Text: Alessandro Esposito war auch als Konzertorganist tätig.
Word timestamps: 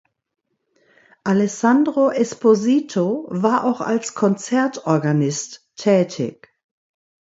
Alessandro 1.23 2.09
Esposito 2.09 3.27
war 3.29 3.63
auch 3.65 3.81
als 3.81 4.15
Konzertorganist 4.15 5.69
tätig. 5.75 6.51